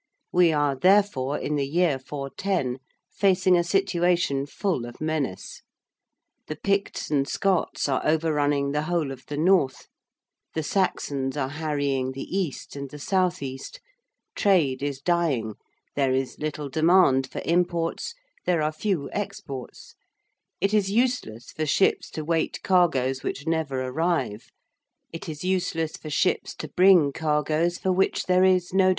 We 0.31 0.51
are, 0.51 0.75
therefore, 0.75 1.37
in 1.37 1.57
the 1.57 1.67
year 1.67 1.99
410, 1.99 2.79
facing 3.13 3.55
a 3.55 3.63
situation 3.63 4.47
full 4.47 4.87
of 4.87 4.99
menace. 4.99 5.61
The 6.47 6.55
Picts 6.55 7.11
and 7.11 7.27
Scots 7.27 7.87
are 7.87 8.01
overrunning 8.03 8.71
the 8.71 8.81
whole 8.81 9.11
of 9.11 9.23
the 9.27 9.37
north, 9.37 9.85
the 10.55 10.63
Saxons 10.63 11.37
are 11.37 11.49
harrying 11.49 12.13
the 12.13 12.23
east 12.35 12.75
and 12.75 12.89
the 12.89 12.97
south 12.97 13.43
east, 13.43 13.79
trade 14.35 14.81
is 14.81 14.99
dying, 14.99 15.53
there 15.95 16.13
is 16.13 16.39
little 16.39 16.67
demand 16.67 17.29
for 17.29 17.43
imports, 17.45 18.15
there 18.47 18.63
are 18.63 18.71
few 18.71 19.07
exports, 19.11 19.93
it 20.59 20.73
is 20.73 20.89
useless 20.89 21.51
for 21.51 21.67
ships 21.67 22.09
to 22.09 22.25
wait 22.25 22.63
cargoes 22.63 23.21
which 23.21 23.45
never 23.45 23.83
arrive, 23.83 24.49
it 25.13 25.29
is 25.29 25.43
useless 25.43 25.95
for 25.95 26.09
ships 26.09 26.55
to 26.55 26.67
bring 26.69 27.11
cargoes 27.11 27.77
for 27.77 27.91
which 27.91 28.25
there 28.25 28.43
is 28.43 28.73
no 28.73 28.85
demand. 28.85 28.89